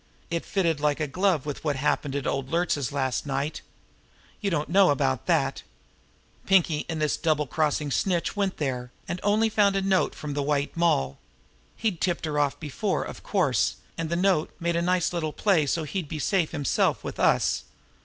[0.31, 3.61] It fitted like a glove with what happened at old Luertz's last night.
[4.39, 5.61] You don't know about that.
[6.47, 10.41] Pinkie and this double crossing snitch went there and only found a note from the
[10.41, 11.19] White Moll.
[11.75, 15.67] He'd tipped her off before, of course, and the note made a nice little play
[15.67, 17.65] so's he'd be safe himself with us.